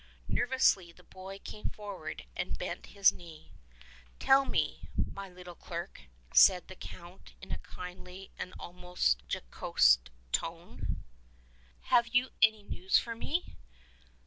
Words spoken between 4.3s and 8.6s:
me, my little clerk," said the Count in a kindly and